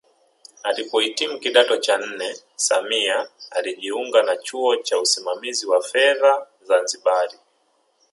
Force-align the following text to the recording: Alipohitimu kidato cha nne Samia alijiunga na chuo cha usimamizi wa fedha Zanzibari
Alipohitimu 0.63 1.39
kidato 1.39 1.77
cha 1.77 1.97
nne 1.97 2.35
Samia 2.55 3.27
alijiunga 3.51 4.23
na 4.23 4.37
chuo 4.37 4.75
cha 4.75 4.99
usimamizi 4.99 5.67
wa 5.67 5.81
fedha 5.83 6.47
Zanzibari 6.61 7.37